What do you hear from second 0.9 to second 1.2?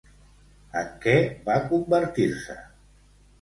què